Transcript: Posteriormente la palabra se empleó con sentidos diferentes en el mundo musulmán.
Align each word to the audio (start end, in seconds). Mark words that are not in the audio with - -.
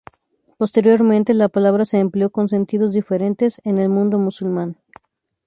Posteriormente 0.57 1.31
la 1.35 1.47
palabra 1.47 1.85
se 1.85 1.99
empleó 1.99 2.31
con 2.31 2.49
sentidos 2.49 2.93
diferentes 2.93 3.61
en 3.63 3.77
el 3.77 3.87
mundo 3.89 4.17
musulmán. 4.17 4.75